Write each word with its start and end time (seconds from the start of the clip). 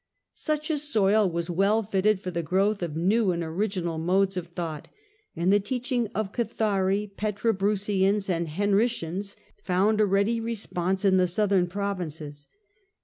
Such 0.33 0.71
a 0.71 0.79
soil 0.79 1.29
was 1.29 1.51
well 1.51 1.83
fitted 1.83 2.19
for 2.21 2.31
the 2.31 2.41
growth 2.41 2.81
of 2.81 2.95
new 2.95 3.29
and 3.31 3.43
original 3.43 3.99
modes 3.99 4.35
of 4.35 4.47
thought, 4.47 4.87
and 5.35 5.53
the 5.53 5.59
teacliing 5.59 6.09
of 6.15 6.31
Cathari, 6.31 7.11
"Pefcrobrussians," 7.15 8.27
and 8.27 8.47
"Henricians" 8.49 9.33
(see 9.35 9.35
p. 9.35 9.39
121) 9.61 9.63
found 9.63 10.01
a 10.01 10.05
ready 10.07 10.39
response 10.39 11.05
in 11.05 11.17
the 11.17 11.27
southern 11.27 11.67
provinces. 11.67 12.47